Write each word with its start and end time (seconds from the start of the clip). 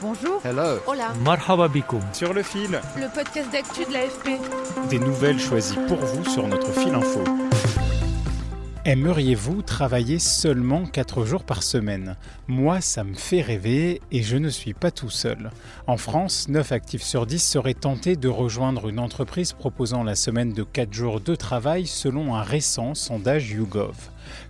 Bonjour. 0.00 0.40
Hello. 0.44 0.78
Hola. 0.86 1.12
Marhaba 1.24 1.68
bikoum. 1.68 2.00
Sur 2.12 2.32
le 2.32 2.42
fil, 2.42 2.80
Le 2.96 3.12
podcast 3.12 3.50
d'actu 3.52 3.84
de 3.84 3.92
l'AFP. 3.92 4.40
des 4.90 4.98
nouvelles 4.98 5.40
choisies 5.40 5.78
pour 5.88 5.98
vous 5.98 6.24
sur 6.24 6.46
notre 6.46 6.70
fil 6.72 6.94
info. 6.94 7.24
Aimeriez-vous 8.84 9.60
travailler 9.62 10.18
seulement 10.18 10.86
4 10.86 11.24
jours 11.26 11.44
par 11.44 11.62
semaine? 11.62 12.16
Moi, 12.46 12.80
ça 12.80 13.04
me 13.04 13.14
fait 13.14 13.42
rêver 13.42 14.00
et 14.10 14.22
je 14.22 14.36
ne 14.38 14.48
suis 14.48 14.72
pas 14.72 14.90
tout 14.90 15.10
seul. 15.10 15.50
En 15.86 15.98
France, 15.98 16.46
9 16.48 16.72
actifs 16.72 17.02
sur 17.02 17.26
10 17.26 17.38
seraient 17.42 17.74
tentés 17.74 18.16
de 18.16 18.28
rejoindre 18.28 18.88
une 18.88 18.98
entreprise 18.98 19.52
proposant 19.52 20.04
la 20.04 20.14
semaine 20.14 20.52
de 20.54 20.62
4 20.62 20.92
jours 20.92 21.20
de 21.20 21.34
travail 21.34 21.86
selon 21.86 22.34
un 22.34 22.42
récent 22.42 22.94
sondage 22.94 23.50
YouGov. 23.50 23.94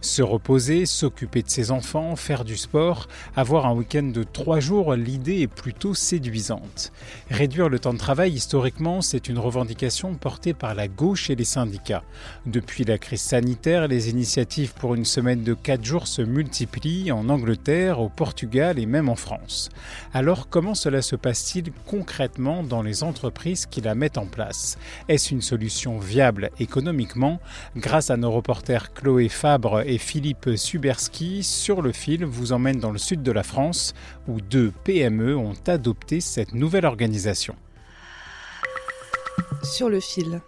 Se 0.01 0.23
reposer, 0.23 0.87
s'occuper 0.87 1.43
de 1.43 1.51
ses 1.51 1.71
enfants, 1.71 2.17
faire 2.17 2.45
du 2.45 2.57
sport, 2.57 3.09
avoir 3.37 3.67
un 3.67 3.75
week-end 3.75 4.05
de 4.05 4.23
3 4.23 4.61
jours, 4.61 4.95
l'idée 4.95 5.41
est 5.41 5.47
plutôt 5.47 5.95
séduisante. 5.95 6.93
Réduire 7.31 7.69
le 7.69 7.79
temps 7.79 7.93
de 7.93 7.99
travail, 7.99 8.33
historiquement, 8.33 9.03
c'est 9.03 9.29
une 9.29 9.39
revendication 9.39 10.15
portée 10.15 10.55
par 10.55 10.75
la 10.75 10.89
gauche 10.89 11.31
et 11.31 11.35
les 11.35 11.45
syndicats. 11.45 12.05
Depuis 12.47 12.85
la 12.85 12.99
crise 12.99 13.21
sanitaire, 13.21 13.89
les 13.89 14.11
initiatives 14.11 14.75
pour 14.75 14.95
une 14.95 15.05
semaine 15.05 15.43
de 15.43 15.55
4 15.55 15.85
jours 15.85 16.07
se 16.07 16.23
multiplient 16.23 17.13
en 17.13 17.29
Angleterre, 17.29 18.01
au 18.01 18.09
Portugal 18.09 18.79
et 18.79 18.87
même 18.87 19.09
en 19.09 19.17
France. 19.17 19.69
Alors 20.15 20.49
comment 20.49 20.75
cela 20.75 21.03
se 21.03 21.17
passe-t-il 21.17 21.73
concrètement 21.87 22.63
dans 22.63 22.83
les 22.83 23.03
entreprises 23.03 23.67
qui 23.67 23.81
la 23.81 23.95
mettent 23.95 24.19
en 24.19 24.27
place? 24.27 24.79
Est-ce 25.09 25.33
une 25.33 25.43
solution 25.43 25.99
viable 25.99 26.51
économiquement? 26.59 27.41
Grâce 27.77 28.11
à 28.11 28.17
nos 28.17 28.31
reporters 28.31 28.93
Chloé 28.93 29.29
Fabre 29.29 29.68
et 29.77 29.99
Philippe 29.99 30.51
Suberski, 30.57 31.43
Sur 31.43 31.83
le 31.83 31.93
fil 31.93 32.25
vous 32.25 32.53
emmène 32.53 32.79
dans 32.79 32.91
le 32.91 32.99
sud 32.99 33.23
de 33.23 33.33
la 33.33 33.43
France 33.43 33.95
où 34.27 34.41
deux 34.41 34.73
PME 34.85 35.37
ont 35.37 35.55
adopté 35.67 36.21
cette 36.21 36.55
nouvelle 36.55 36.87
organisation. 36.87 37.55
Sur 39.63 39.89
le 39.89 40.01
fil. 40.01 40.41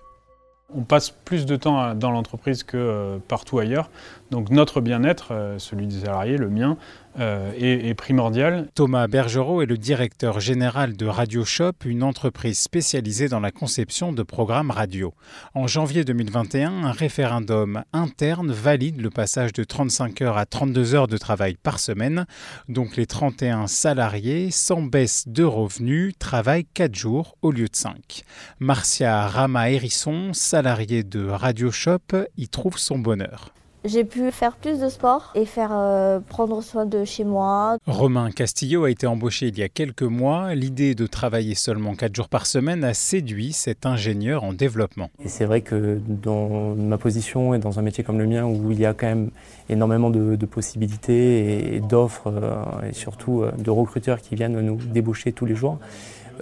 On 0.72 0.82
passe 0.82 1.10
plus 1.10 1.46
de 1.46 1.56
temps 1.56 1.94
dans 1.94 2.10
l'entreprise 2.12 2.62
que 2.62 2.76
euh, 2.76 3.18
partout 3.18 3.58
ailleurs. 3.58 3.90
Donc 4.30 4.50
notre 4.50 4.80
bien-être, 4.80 5.32
euh, 5.32 5.58
celui 5.58 5.86
des 5.86 6.00
salariés, 6.00 6.36
le 6.36 6.48
mien, 6.48 6.76
euh, 7.18 7.52
est, 7.56 7.94
primordial. 7.94 8.68
Thomas 8.74 9.08
Bergerot 9.08 9.62
est 9.62 9.66
le 9.66 9.76
directeur 9.76 10.38
général 10.38 10.96
de 10.96 11.06
Radio 11.06 11.44
Shop, 11.44 11.72
une 11.84 12.02
entreprise 12.02 12.58
spécialisée 12.58 13.28
dans 13.28 13.40
la 13.40 13.50
conception 13.50 14.12
de 14.12 14.22
programmes 14.22 14.70
radio. 14.70 15.12
En 15.54 15.66
janvier 15.66 16.04
2021, 16.04 16.84
un 16.84 16.92
référendum 16.92 17.82
interne 17.92 18.52
valide 18.52 19.00
le 19.00 19.10
passage 19.10 19.52
de 19.52 19.64
35 19.64 20.22
heures 20.22 20.38
à 20.38 20.46
32 20.46 20.94
heures 20.94 21.08
de 21.08 21.18
travail 21.18 21.56
par 21.60 21.78
semaine. 21.78 22.26
Donc 22.68 22.96
les 22.96 23.06
31 23.06 23.66
salariés, 23.66 24.50
sans 24.50 24.82
baisse 24.82 25.26
de 25.26 25.44
revenus, 25.44 26.14
travaillent 26.18 26.66
4 26.74 26.94
jours 26.94 27.36
au 27.42 27.50
lieu 27.50 27.66
de 27.66 27.76
5. 27.76 28.22
Marcia 28.60 29.26
Rama-Hérisson, 29.26 30.32
salariée 30.32 31.02
de 31.02 31.26
Radio 31.26 31.70
Shop, 31.70 31.98
y 32.36 32.48
trouve 32.48 32.78
son 32.78 32.98
bonheur. 32.98 33.52
J'ai 33.84 34.04
pu 34.04 34.30
faire 34.30 34.56
plus 34.56 34.78
de 34.78 34.90
sport 34.90 35.32
et 35.34 35.46
faire 35.46 35.70
euh, 35.72 36.20
prendre 36.20 36.62
soin 36.62 36.84
de 36.84 37.04
chez 37.06 37.24
moi. 37.24 37.78
Romain 37.86 38.30
Castillo 38.30 38.84
a 38.84 38.90
été 38.90 39.06
embauché 39.06 39.48
il 39.48 39.58
y 39.58 39.62
a 39.62 39.70
quelques 39.70 40.02
mois. 40.02 40.54
L'idée 40.54 40.94
de 40.94 41.06
travailler 41.06 41.54
seulement 41.54 41.94
4 41.94 42.14
jours 42.14 42.28
par 42.28 42.44
semaine 42.44 42.84
a 42.84 42.92
séduit 42.92 43.54
cet 43.54 43.86
ingénieur 43.86 44.44
en 44.44 44.52
développement. 44.52 45.08
Et 45.24 45.28
c'est 45.28 45.46
vrai 45.46 45.62
que 45.62 45.98
dans 46.06 46.74
ma 46.74 46.98
position 46.98 47.54
et 47.54 47.58
dans 47.58 47.78
un 47.78 47.82
métier 47.82 48.04
comme 48.04 48.18
le 48.18 48.26
mien 48.26 48.44
où 48.44 48.70
il 48.70 48.78
y 48.78 48.84
a 48.84 48.92
quand 48.92 49.06
même 49.06 49.30
énormément 49.70 50.10
de, 50.10 50.36
de 50.36 50.46
possibilités 50.46 51.74
et 51.74 51.80
d'offres 51.80 52.26
euh, 52.26 52.88
et 52.90 52.92
surtout 52.92 53.40
euh, 53.40 53.50
de 53.56 53.70
recruteurs 53.70 54.20
qui 54.20 54.34
viennent 54.34 54.60
nous 54.60 54.76
débaucher 54.76 55.32
tous 55.32 55.46
les 55.46 55.54
jours, 55.54 55.78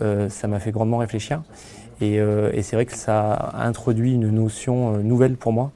euh, 0.02 0.28
ça 0.28 0.48
m'a 0.48 0.58
fait 0.58 0.72
grandement 0.72 0.98
réfléchir. 0.98 1.42
Et, 2.00 2.18
euh, 2.18 2.50
et 2.52 2.62
c'est 2.62 2.74
vrai 2.74 2.86
que 2.86 2.96
ça 2.96 3.32
a 3.32 3.66
introduit 3.66 4.14
une 4.14 4.30
notion 4.30 4.98
nouvelle 4.98 5.36
pour 5.36 5.52
moi 5.52 5.70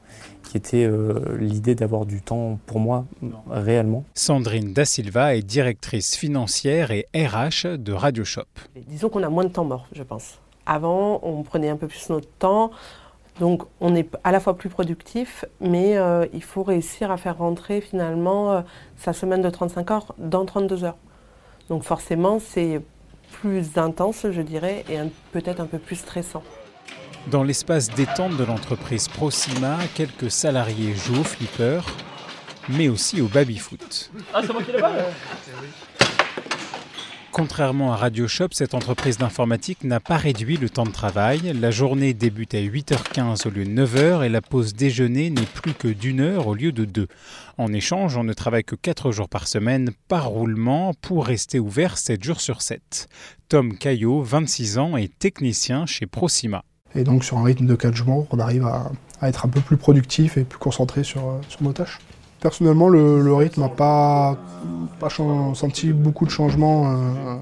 qui 0.52 0.58
était 0.58 0.84
euh, 0.84 1.38
l'idée 1.38 1.74
d'avoir 1.74 2.04
du 2.04 2.20
temps 2.20 2.58
pour 2.66 2.78
moi 2.78 3.06
réellement. 3.48 4.04
Sandrine 4.12 4.74
Da 4.74 4.84
Silva 4.84 5.34
est 5.34 5.40
directrice 5.40 6.14
financière 6.14 6.90
et 6.90 7.06
RH 7.14 7.78
de 7.78 7.92
Radio 7.94 8.22
Shop. 8.22 8.44
Disons 8.76 9.08
qu'on 9.08 9.22
a 9.22 9.30
moins 9.30 9.44
de 9.44 9.48
temps 9.48 9.64
mort, 9.64 9.86
je 9.94 10.02
pense. 10.02 10.40
Avant, 10.66 11.20
on 11.22 11.42
prenait 11.42 11.70
un 11.70 11.78
peu 11.78 11.88
plus 11.88 12.10
notre 12.10 12.28
temps, 12.38 12.70
donc 13.40 13.62
on 13.80 13.94
est 13.94 14.06
à 14.24 14.30
la 14.30 14.40
fois 14.40 14.54
plus 14.54 14.68
productif, 14.68 15.46
mais 15.62 15.96
euh, 15.96 16.26
il 16.34 16.42
faut 16.42 16.62
réussir 16.62 17.10
à 17.10 17.16
faire 17.16 17.38
rentrer 17.38 17.80
finalement 17.80 18.52
euh, 18.52 18.60
sa 18.98 19.14
semaine 19.14 19.40
de 19.40 19.48
35 19.48 19.90
heures 19.90 20.14
dans 20.18 20.44
32 20.44 20.84
heures. 20.84 20.98
Donc 21.70 21.82
forcément, 21.82 22.38
c'est 22.40 22.82
plus 23.30 23.78
intense, 23.78 24.26
je 24.30 24.42
dirais, 24.42 24.84
et 24.90 24.98
peut-être 25.32 25.60
un 25.60 25.66
peu 25.66 25.78
plus 25.78 25.96
stressant. 25.96 26.42
Dans 27.30 27.44
l'espace 27.44 27.88
détente 27.88 28.36
de 28.36 28.44
l'entreprise 28.44 29.08
Proxima, 29.08 29.78
quelques 29.94 30.30
salariés 30.30 30.94
jouent 30.94 31.20
au 31.20 31.24
flipper, 31.24 31.80
mais 32.68 32.88
aussi 32.88 33.20
au 33.20 33.28
baby-foot. 33.28 34.10
Contrairement 37.30 37.94
à 37.94 37.96
Radio 37.96 38.28
Shop, 38.28 38.48
cette 38.50 38.74
entreprise 38.74 39.16
d'informatique 39.16 39.84
n'a 39.84 40.00
pas 40.00 40.16
réduit 40.16 40.58
le 40.58 40.68
temps 40.68 40.84
de 40.84 40.90
travail. 40.90 41.52
La 41.58 41.70
journée 41.70 42.12
débute 42.12 42.54
à 42.54 42.60
8h15 42.60 43.46
au 43.46 43.50
lieu 43.50 43.64
de 43.64 43.70
9h 43.70 44.22
et 44.24 44.28
la 44.28 44.42
pause 44.42 44.74
déjeuner 44.74 45.30
n'est 45.30 45.46
plus 45.46 45.72
que 45.72 45.88
d'une 45.88 46.20
heure 46.20 46.48
au 46.48 46.54
lieu 46.54 46.72
de 46.72 46.84
deux. 46.84 47.06
En 47.56 47.72
échange, 47.72 48.18
on 48.18 48.24
ne 48.24 48.34
travaille 48.34 48.64
que 48.64 48.74
4 48.74 49.12
jours 49.12 49.30
par 49.30 49.48
semaine 49.48 49.92
par 50.08 50.26
roulement 50.26 50.92
pour 51.00 51.24
rester 51.24 51.58
ouvert 51.58 51.96
7 51.96 52.22
jours 52.22 52.40
sur 52.42 52.60
7. 52.60 53.08
Tom 53.48 53.78
Caillot, 53.78 54.20
26 54.20 54.76
ans, 54.78 54.96
est 54.98 55.18
technicien 55.18 55.86
chez 55.86 56.06
Proxima. 56.06 56.64
Et 56.94 57.04
donc 57.04 57.24
sur 57.24 57.38
un 57.38 57.44
rythme 57.44 57.66
de 57.66 57.74
4 57.74 57.94
jours, 57.94 58.26
on 58.30 58.38
arrive 58.38 58.66
à, 58.66 58.90
à 59.20 59.28
être 59.28 59.46
un 59.46 59.48
peu 59.48 59.60
plus 59.60 59.76
productif 59.76 60.36
et 60.36 60.44
plus 60.44 60.58
concentré 60.58 61.04
sur, 61.04 61.22
euh, 61.22 61.40
sur 61.48 61.62
nos 61.62 61.72
tâches. 61.72 62.00
Personnellement, 62.40 62.88
le, 62.88 63.22
le 63.22 63.34
rythme 63.34 63.60
n'a 63.60 63.68
pas, 63.68 64.36
senti 65.54 65.92
beaucoup 65.92 66.24
de 66.26 66.30
changements 66.30 66.90
euh, 66.90 67.36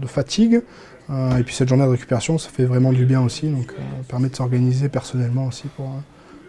de 0.00 0.06
fatigue. 0.06 0.62
Euh, 1.10 1.36
et 1.38 1.42
puis 1.42 1.54
cette 1.54 1.68
journée 1.68 1.84
de 1.84 1.90
récupération, 1.90 2.36
ça 2.36 2.50
fait 2.50 2.64
vraiment 2.64 2.92
du 2.92 3.06
bien 3.06 3.22
aussi. 3.22 3.48
Donc 3.48 3.72
euh, 3.72 3.82
ça 4.02 4.08
permet 4.08 4.28
de 4.28 4.36
s'organiser 4.36 4.88
personnellement 4.88 5.46
aussi 5.46 5.68
pour, 5.68 5.86
euh, 5.86 6.00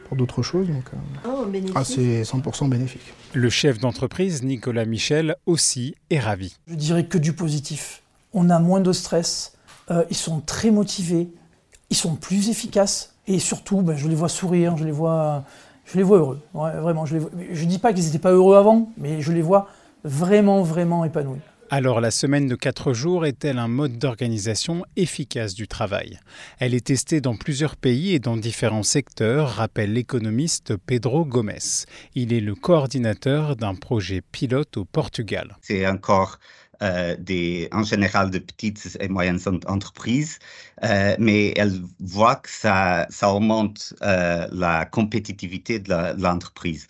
pour 0.07 0.17
d'autres 0.17 0.41
choses. 0.41 0.67
Donc 0.67 0.85
euh, 0.93 1.71
ah, 1.75 1.83
c'est 1.83 2.23
100% 2.23 2.69
bénéfique. 2.69 3.13
Le 3.33 3.49
chef 3.49 3.79
d'entreprise, 3.79 4.43
Nicolas 4.43 4.85
Michel, 4.85 5.35
aussi 5.45 5.95
est 6.09 6.19
ravi. 6.19 6.57
Je 6.67 6.75
dirais 6.75 7.05
que 7.05 7.17
du 7.17 7.33
positif. 7.33 8.01
On 8.33 8.49
a 8.49 8.59
moins 8.59 8.81
de 8.81 8.91
stress, 8.91 9.53
euh, 9.91 10.03
ils 10.09 10.15
sont 10.15 10.41
très 10.41 10.71
motivés, 10.71 11.29
ils 11.89 11.97
sont 11.97 12.15
plus 12.15 12.49
efficaces 12.49 13.15
et 13.27 13.39
surtout, 13.39 13.81
ben, 13.81 13.95
je 13.97 14.07
les 14.07 14.15
vois 14.15 14.29
sourire, 14.29 14.77
je 14.77 14.85
les 14.85 14.91
vois, 14.91 15.43
je 15.85 15.97
les 15.97 16.03
vois 16.03 16.17
heureux. 16.17 16.41
Ouais, 16.53 16.71
vraiment, 16.79 17.05
je 17.05 17.17
ne 17.17 17.65
dis 17.65 17.79
pas 17.79 17.93
qu'ils 17.93 18.05
n'étaient 18.05 18.19
pas 18.19 18.31
heureux 18.31 18.57
avant, 18.57 18.91
mais 18.97 19.21
je 19.21 19.31
les 19.31 19.41
vois 19.41 19.67
vraiment, 20.03 20.61
vraiment 20.63 21.05
épanouis. 21.05 21.39
Alors 21.71 22.01
la 22.01 22.09
semaine 22.09 22.47
de 22.47 22.55
4 22.55 22.93
jours 22.93 23.27
est-elle 23.27 23.59
un 23.59 23.67
mode 23.67 23.99
d'organisation 23.99 24.83
efficace 24.95 25.53
du 25.53 25.67
travail? 25.67 26.19
Elle 26.57 26.73
est 26.73 26.87
testée 26.87 27.21
dans 27.21 27.35
plusieurs 27.35 27.75
pays 27.75 28.15
et 28.15 28.19
dans 28.19 28.37
différents 28.37 28.81
secteurs, 28.81 29.49
rappelle 29.49 29.93
l'économiste 29.93 30.75
Pedro 30.77 31.25
Gomes. 31.25 31.51
Il 32.15 32.33
est 32.33 32.39
le 32.39 32.55
coordinateur 32.55 33.55
d'un 33.55 33.75
projet 33.75 34.21
pilote 34.31 34.77
au 34.77 34.85
Portugal. 34.85 35.57
C'est 35.61 35.85
encore 35.85 36.39
euh, 36.81 37.15
en 37.71 37.83
général 37.83 38.31
de 38.31 38.39
petites 38.39 38.97
et 38.99 39.07
moyennes 39.09 39.39
en- 39.45 39.59
entreprises, 39.73 40.39
euh, 40.83 41.15
mais 41.19 41.53
elles 41.57 41.81
voient 41.99 42.37
que 42.37 42.49
ça, 42.49 43.07
ça 43.09 43.33
augmente 43.33 43.93
euh, 44.03 44.47
la 44.51 44.85
compétitivité 44.85 45.79
de 45.79 45.93
l'entreprise. 46.21 46.87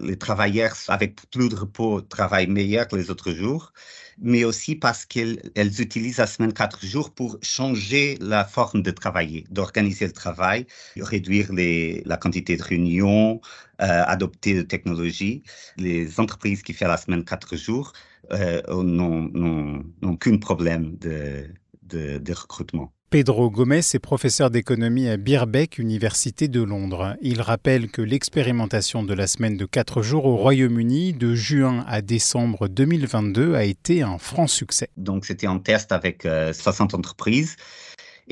Les 0.00 0.16
travailleurs 0.16 0.76
avec 0.88 1.20
plus 1.30 1.48
de 1.48 1.56
repos 1.56 2.00
travaillent 2.00 2.46
meilleur 2.48 2.88
que 2.88 2.96
les 2.96 3.10
autres 3.10 3.32
jours, 3.32 3.72
mais 4.18 4.44
aussi 4.44 4.76
parce 4.76 5.04
qu'elles 5.04 5.80
utilisent 5.80 6.18
la 6.18 6.26
semaine 6.26 6.52
quatre 6.52 6.84
jours 6.84 7.10
pour 7.10 7.38
changer 7.42 8.18
la 8.20 8.44
forme 8.44 8.82
de 8.82 8.90
travailler, 8.90 9.44
d'organiser 9.50 10.06
le 10.06 10.12
travail, 10.12 10.66
réduire 10.96 11.48
la 11.52 12.16
quantité 12.16 12.56
de 12.56 12.62
réunions, 12.62 13.40
euh, 13.80 14.02
adopter 14.06 14.54
des 14.54 14.66
technologies. 14.66 15.42
Les 15.76 16.20
entreprises 16.20 16.62
qui 16.62 16.72
font 16.72 16.88
la 16.88 16.96
semaine 16.96 17.24
quatre 17.24 17.56
jours 17.56 17.92
euh, 18.32 18.62
n'ont 18.82 20.16
qu'un 20.16 20.38
problème 20.38 20.96
de, 20.98 21.48
de 21.82 22.32
recrutement. 22.32 22.92
Pedro 23.12 23.50
Gomez 23.50 23.80
est 23.92 23.98
professeur 23.98 24.50
d'économie 24.50 25.06
à 25.06 25.18
Birbeck, 25.18 25.76
Université 25.76 26.48
de 26.48 26.62
Londres. 26.62 27.14
Il 27.20 27.42
rappelle 27.42 27.90
que 27.90 28.00
l'expérimentation 28.00 29.02
de 29.02 29.12
la 29.12 29.26
semaine 29.26 29.58
de 29.58 29.66
4 29.66 30.00
jours 30.00 30.24
au 30.24 30.36
Royaume-Uni 30.36 31.12
de 31.12 31.34
juin 31.34 31.84
à 31.86 32.00
décembre 32.00 32.68
2022 32.68 33.54
a 33.54 33.64
été 33.64 34.00
un 34.00 34.16
franc 34.16 34.46
succès. 34.46 34.88
Donc 34.96 35.26
c'était 35.26 35.46
un 35.46 35.58
test 35.58 35.92
avec 35.92 36.22
60 36.22 36.94
euh, 36.94 36.96
entreprises 36.96 37.56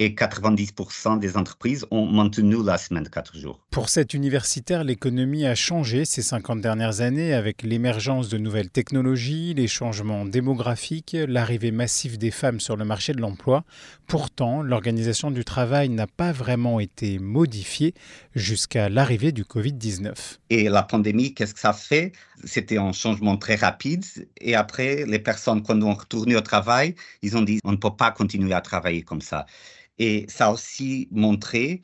et 0.00 0.14
90% 0.14 1.18
des 1.18 1.36
entreprises 1.36 1.86
ont 1.90 2.06
maintenu 2.06 2.64
la 2.64 2.78
semaine 2.78 3.04
de 3.04 3.10
4 3.10 3.36
jours. 3.36 3.60
Pour 3.70 3.90
cet 3.90 4.14
universitaire, 4.14 4.82
l'économie 4.82 5.44
a 5.44 5.54
changé 5.54 6.06
ces 6.06 6.22
50 6.22 6.62
dernières 6.62 7.02
années 7.02 7.34
avec 7.34 7.62
l'émergence 7.62 8.30
de 8.30 8.38
nouvelles 8.38 8.70
technologies, 8.70 9.52
les 9.52 9.68
changements 9.68 10.24
démographiques, 10.24 11.14
l'arrivée 11.28 11.70
massive 11.70 12.16
des 12.16 12.30
femmes 12.30 12.60
sur 12.60 12.76
le 12.76 12.86
marché 12.86 13.12
de 13.12 13.20
l'emploi. 13.20 13.64
Pourtant, 14.06 14.62
l'organisation 14.62 15.30
du 15.30 15.44
travail 15.44 15.90
n'a 15.90 16.06
pas 16.06 16.32
vraiment 16.32 16.80
été 16.80 17.18
modifiée 17.18 17.92
jusqu'à 18.34 18.88
l'arrivée 18.88 19.32
du 19.32 19.44
Covid-19. 19.44 20.14
Et 20.48 20.70
la 20.70 20.82
pandémie, 20.82 21.34
qu'est-ce 21.34 21.52
que 21.52 21.60
ça 21.60 21.74
fait? 21.74 22.12
C'était 22.44 22.78
un 22.78 22.92
changement 22.92 23.36
très 23.36 23.56
rapide. 23.56 24.04
Et 24.40 24.54
après, 24.54 25.04
les 25.06 25.18
personnes, 25.18 25.62
quand 25.62 25.80
on 25.82 25.92
retourné 25.92 26.36
au 26.36 26.40
travail, 26.40 26.94
ils 27.20 27.36
ont 27.36 27.42
dit, 27.42 27.58
on 27.64 27.72
ne 27.72 27.76
peut 27.76 27.94
pas 27.94 28.10
continuer 28.12 28.54
à 28.54 28.62
travailler 28.62 29.02
comme 29.02 29.20
ça. 29.20 29.44
Et 30.00 30.24
ça 30.28 30.46
a 30.46 30.52
aussi 30.52 31.08
montré 31.12 31.82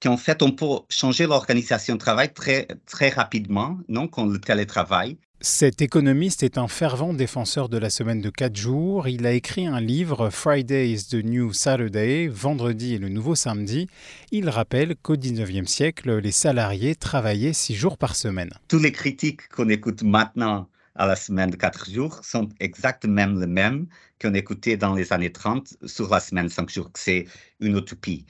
qu'en 0.00 0.16
fait, 0.16 0.40
on 0.42 0.52
peut 0.52 0.66
changer 0.88 1.26
l'organisation 1.26 1.94
de 1.94 1.98
travail 1.98 2.32
très, 2.32 2.68
très 2.86 3.10
rapidement, 3.10 3.76
non, 3.88 4.06
quand 4.06 4.24
le 4.24 4.40
télétravail. 4.40 5.18
Cet 5.42 5.82
économiste 5.82 6.42
est 6.42 6.58
un 6.58 6.68
fervent 6.68 7.12
défenseur 7.12 7.68
de 7.68 7.76
la 7.76 7.90
semaine 7.90 8.20
de 8.20 8.30
quatre 8.30 8.56
jours. 8.56 9.08
Il 9.08 9.26
a 9.26 9.32
écrit 9.32 9.66
un 9.66 9.80
livre, 9.80 10.30
Friday 10.30 10.90
is 10.90 11.08
the 11.08 11.24
New 11.24 11.52
Saturday, 11.52 12.28
Vendredi 12.28 12.94
est 12.94 12.98
le 12.98 13.08
nouveau 13.08 13.34
samedi. 13.34 13.88
Il 14.30 14.48
rappelle 14.48 14.94
qu'au 14.96 15.16
19e 15.16 15.66
siècle, 15.66 16.18
les 16.18 16.30
salariés 16.30 16.94
travaillaient 16.94 17.54
six 17.54 17.74
jours 17.74 17.98
par 17.98 18.14
semaine. 18.16 18.50
Tous 18.68 18.78
les 18.78 18.92
critiques 18.92 19.48
qu'on 19.48 19.70
écoute 19.70 20.02
maintenant 20.02 20.68
à 21.00 21.06
la 21.06 21.16
semaine 21.16 21.50
de 21.50 21.56
quatre 21.56 21.90
jours 21.90 22.22
sont 22.22 22.50
exactement 22.60 23.26
les 23.26 23.46
mêmes 23.46 23.86
qu'on 24.20 24.34
écoutait 24.34 24.76
dans 24.76 24.94
les 24.94 25.12
années 25.14 25.32
30 25.32 25.78
sur 25.86 26.10
la 26.10 26.20
semaine 26.20 26.46
de 26.46 26.52
cinq 26.52 26.68
jours, 26.68 26.92
que 26.92 27.00
c'est 27.00 27.26
une 27.58 27.78
utopie, 27.78 28.26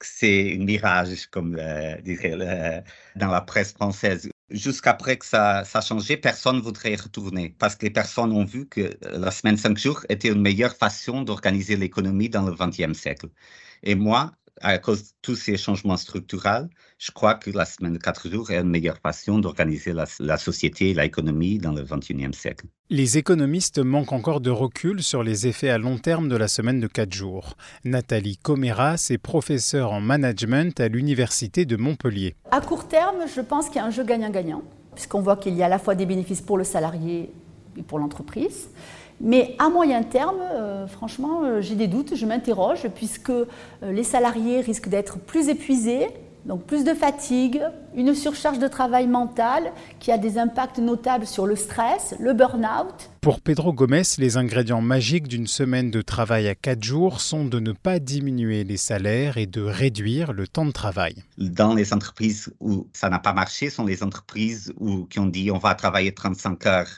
c'est 0.00 0.56
un 0.56 0.64
mirage, 0.64 1.28
comme 1.28 1.56
euh, 1.60 1.96
dirait 2.00 2.82
dans 3.14 3.28
la 3.28 3.40
presse 3.40 3.72
française. 3.72 4.28
Jusqu'après 4.50 5.16
que 5.18 5.26
ça, 5.26 5.62
a 5.72 5.80
changé, 5.80 6.16
personne 6.16 6.56
ne 6.56 6.60
voudrait 6.60 6.92
y 6.94 6.96
retourner 6.96 7.54
parce 7.58 7.76
que 7.76 7.86
les 7.86 7.92
personnes 7.92 8.32
ont 8.32 8.44
vu 8.44 8.66
que 8.66 8.98
la 9.02 9.30
semaine 9.30 9.54
de 9.54 9.60
cinq 9.60 9.78
jours 9.78 10.04
était 10.08 10.28
une 10.28 10.42
meilleure 10.42 10.74
façon 10.74 11.22
d'organiser 11.22 11.76
l'économie 11.76 12.28
dans 12.30 12.42
le 12.42 12.52
XXe 12.52 12.98
siècle. 12.98 13.28
Et 13.84 13.94
moi, 13.94 14.32
à 14.60 14.78
cause 14.78 15.02
de 15.02 15.08
tous 15.22 15.36
ces 15.36 15.56
changements 15.56 15.96
structurels, 15.96 16.68
je 16.98 17.10
crois 17.12 17.34
que 17.34 17.50
la 17.50 17.64
semaine 17.64 17.92
de 17.92 17.98
quatre 17.98 18.28
jours 18.28 18.50
est 18.50 18.58
une 18.58 18.68
meilleure 18.68 18.98
façon 18.98 19.38
d'organiser 19.38 19.92
la, 19.92 20.36
société 20.36 20.90
et 20.90 20.94
l'économie 20.94 21.58
dans 21.58 21.72
le 21.72 21.82
XXIe 21.82 22.32
siècle. 22.32 22.66
Les 22.90 23.18
économistes 23.18 23.78
manquent 23.78 24.12
encore 24.12 24.40
de 24.40 24.50
recul 24.50 25.02
sur 25.02 25.22
les 25.22 25.46
effets 25.46 25.70
à 25.70 25.78
long 25.78 25.98
terme 25.98 26.28
de 26.28 26.36
la 26.36 26.48
semaine 26.48 26.80
de 26.80 26.86
quatre 26.86 27.12
jours. 27.12 27.54
Nathalie 27.84 28.36
Comeras 28.36 29.08
est 29.10 29.18
professeure 29.18 29.92
en 29.92 30.00
management 30.00 30.80
à 30.80 30.88
l'Université 30.88 31.64
de 31.64 31.76
Montpellier. 31.76 32.34
À 32.50 32.60
court 32.60 32.88
terme, 32.88 33.24
je 33.34 33.40
pense 33.40 33.66
qu'il 33.66 33.76
y 33.76 33.80
a 33.80 33.84
un 33.84 33.90
jeu 33.90 34.04
gagnant-gagnant, 34.04 34.62
puisqu'on 34.94 35.20
voit 35.20 35.36
qu'il 35.36 35.54
y 35.54 35.62
a 35.62 35.66
à 35.66 35.68
la 35.68 35.78
fois 35.78 35.94
des 35.94 36.06
bénéfices 36.06 36.40
pour 36.40 36.58
le 36.58 36.64
salarié 36.64 37.30
et 37.76 37.82
pour 37.82 37.98
l'entreprise. 37.98 38.70
Mais 39.20 39.56
à 39.58 39.68
moyen 39.68 40.02
terme, 40.02 40.40
euh, 40.40 40.86
franchement, 40.86 41.42
euh, 41.42 41.60
j'ai 41.60 41.74
des 41.74 41.88
doutes, 41.88 42.14
je 42.14 42.24
m'interroge, 42.24 42.88
puisque 42.94 43.30
euh, 43.30 43.46
les 43.82 44.04
salariés 44.04 44.60
risquent 44.60 44.88
d'être 44.88 45.18
plus 45.18 45.48
épuisés, 45.48 46.06
donc 46.46 46.64
plus 46.64 46.84
de 46.84 46.94
fatigue, 46.94 47.60
une 47.96 48.14
surcharge 48.14 48.60
de 48.60 48.68
travail 48.68 49.08
mental 49.08 49.72
qui 49.98 50.12
a 50.12 50.18
des 50.18 50.38
impacts 50.38 50.78
notables 50.78 51.26
sur 51.26 51.46
le 51.46 51.56
stress, 51.56 52.14
le 52.20 52.32
burn-out. 52.32 53.10
Pour 53.20 53.40
Pedro 53.40 53.72
Gomez, 53.72 54.02
les 54.18 54.36
ingrédients 54.36 54.80
magiques 54.80 55.26
d'une 55.26 55.48
semaine 55.48 55.90
de 55.90 56.00
travail 56.00 56.46
à 56.46 56.54
4 56.54 56.82
jours 56.82 57.20
sont 57.20 57.44
de 57.44 57.58
ne 57.58 57.72
pas 57.72 57.98
diminuer 57.98 58.62
les 58.62 58.76
salaires 58.76 59.36
et 59.36 59.46
de 59.46 59.62
réduire 59.62 60.32
le 60.32 60.46
temps 60.46 60.64
de 60.64 60.70
travail. 60.70 61.16
Dans 61.36 61.74
les 61.74 61.92
entreprises 61.92 62.50
où 62.60 62.86
ça 62.92 63.10
n'a 63.10 63.18
pas 63.18 63.32
marché, 63.32 63.68
sont 63.68 63.84
les 63.84 64.02
entreprises 64.02 64.72
où, 64.78 65.04
qui 65.06 65.18
ont 65.18 65.26
dit 65.26 65.50
on 65.50 65.58
va 65.58 65.74
travailler 65.74 66.12
35 66.14 66.66
heures 66.66 66.88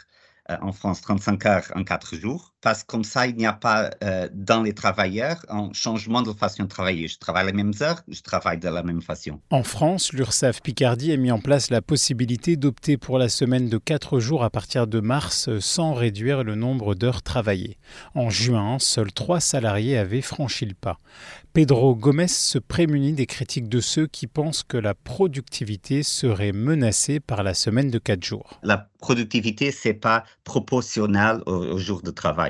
en 0.61 0.73
France 0.73 1.01
35 1.03 1.47
heures 1.47 1.73
en 1.75 1.85
4 1.85 2.17
jours, 2.17 2.55
parce 2.61 2.83
que 2.83 2.89
comme 2.89 3.05
ça, 3.05 3.27
il 3.27 3.37
n'y 3.37 3.47
a 3.47 3.53
pas 3.53 3.91
euh, 4.05 4.29
dans 4.33 4.63
les 4.63 4.75
travailleurs 4.75 5.45
un 5.49 5.71
changement 5.73 6.23
de 6.23 6.33
façon 6.33 6.65
de 6.65 6.69
travailler. 6.69 7.09
Je 7.09 7.19
travaille 7.19 7.47
les 7.47 7.53
mêmes 7.53 7.73
heures, 7.81 8.03
je 8.09 8.21
travaille 8.21 8.59
de 8.59 8.69
la 8.69 8.83
même 8.83 9.01
façon. 9.01 9.41
En 9.51 9.63
France, 9.63 10.13
l'URSSAF 10.13 10.61
Picardie 10.63 11.13
a 11.13 11.17
mis 11.17 11.31
en 11.31 11.41
place 11.41 11.71
la 11.71 11.83
possibilité 11.83 12.57
d'opter 12.57 12.97
pour 12.97 13.19
la 13.19 13.29
semaine 13.29 13.69
de 13.69 13.79
4 13.79 14.21
jours 14.21 14.45
à 14.45 14.51
partir 14.51 14.87
de 14.87 15.01
mars 15.01 15.49
sans 15.61 15.95
réduire 15.95 16.45
le 16.45 16.55
nombre 16.55 16.95
d'heures 16.95 17.23
travaillées. 17.23 17.79
En 18.15 18.31
juin, 18.31 18.79
seuls 18.79 19.13
3 19.13 19.41
salariés 19.41 19.97
avaient 19.97 20.21
franchi 20.21 20.67
le 20.67 20.75
pas. 20.75 20.99
Pedro 21.53 21.97
Gomez 21.97 22.29
se 22.29 22.59
prémunit 22.59 23.13
des 23.13 23.27
critiques 23.27 23.69
de 23.69 23.81
ceux 23.81 24.07
qui 24.07 24.29
pensent 24.29 24.63
que 24.63 24.77
la 24.77 24.95
productivité 24.95 26.05
serait 26.05 26.53
menacée 26.53 27.19
par 27.19 27.43
la 27.43 27.55
semaine 27.55 27.91
de 27.91 27.99
4 27.99 28.23
jours. 28.23 28.61
La 28.63 28.89
productivité, 29.01 29.73
c'est 29.73 29.95
pas 29.95 30.25
proportionnel 30.45 31.41
au, 31.47 31.55
au 31.55 31.79
jour 31.79 32.03
de 32.03 32.11
travail. 32.11 32.50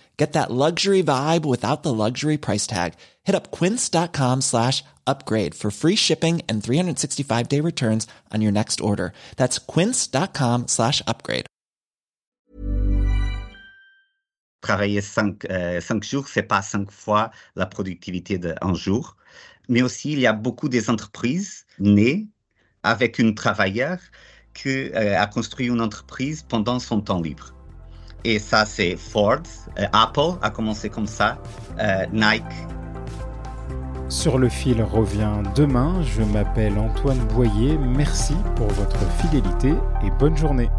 Get 0.21 0.33
that 0.33 0.51
luxury 0.51 1.01
vibe 1.01 1.45
without 1.45 1.81
the 1.81 1.91
luxury 1.91 2.37
price 2.37 2.67
tag. 2.67 2.93
Hit 3.23 3.33
up 3.33 3.49
quince.com 3.49 4.41
slash 4.41 4.83
upgrade 5.07 5.55
for 5.55 5.71
free 5.71 5.95
shipping 5.95 6.43
and 6.47 6.63
365 6.63 7.49
day 7.49 7.59
returns 7.59 8.05
on 8.31 8.41
your 8.41 8.51
next 8.51 8.81
order. 8.81 9.13
That's 9.37 9.57
quince.com 9.57 10.67
slash 10.67 11.01
upgrade. 11.07 11.47
Travailler 14.61 15.01
5 15.01 15.45
euh, 15.49 15.81
cinq 15.81 16.03
jours, 16.03 16.27
c'est 16.27 16.43
pas 16.43 16.61
5 16.61 16.91
fois 16.91 17.31
la 17.55 17.65
productivité 17.65 18.37
d'un 18.37 18.75
jour. 18.75 19.17
Mais 19.69 19.81
aussi, 19.81 20.11
il 20.11 20.19
y 20.19 20.27
a 20.27 20.33
beaucoup 20.33 20.69
des 20.69 20.91
entreprises 20.91 21.65
nées 21.79 22.27
avec 22.83 23.17
une 23.17 23.33
travailleur 23.33 23.97
qui 24.53 24.69
euh, 24.69 25.19
a 25.19 25.25
construit 25.25 25.65
une 25.65 25.81
entreprise 25.81 26.43
pendant 26.43 26.77
son 26.77 27.01
temps 27.01 27.21
libre. 27.21 27.55
Et 28.23 28.39
ça, 28.39 28.65
c'est 28.65 28.95
Ford, 28.95 29.39
euh, 29.79 29.85
Apple 29.93 30.37
a 30.41 30.49
commencé 30.49 30.89
comme 30.89 31.07
ça, 31.07 31.37
euh, 31.79 32.05
Nike. 32.11 32.43
Sur 34.09 34.37
le 34.37 34.49
fil 34.49 34.83
revient 34.83 35.41
demain. 35.55 36.01
Je 36.03 36.21
m'appelle 36.21 36.77
Antoine 36.77 37.19
Boyer. 37.33 37.77
Merci 37.77 38.35
pour 38.57 38.67
votre 38.67 38.99
fidélité 39.21 39.73
et 40.03 40.11
bonne 40.19 40.35
journée. 40.35 40.69